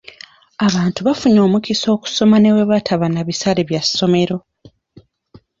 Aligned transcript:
Abantu 0.67 0.99
bafunye 1.07 1.39
omukisa 1.47 1.87
okusoma 1.95 2.35
ne 2.39 2.51
bwe 2.53 2.69
bataba 2.71 3.05
na 3.13 3.21
bisale 3.27 3.61
bya 3.69 3.81
ssomero. 3.85 4.37